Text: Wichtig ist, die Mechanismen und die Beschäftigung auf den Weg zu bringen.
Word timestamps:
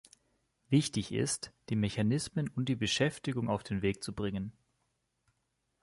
Wichtig 0.71 1.11
ist, 1.11 1.53
die 1.69 1.75
Mechanismen 1.75 2.49
und 2.49 2.69
die 2.69 2.75
Beschäftigung 2.75 3.47
auf 3.49 3.61
den 3.61 3.83
Weg 3.83 4.03
zu 4.03 4.15
bringen. 4.15 4.51